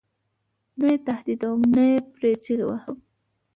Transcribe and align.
نه 0.79 0.87
یې 0.93 0.97
تهدیدوم 1.07 1.59
نه 1.75 1.85
پرې 2.13 2.31
چغې 2.43 2.65
وهم. 2.67 2.97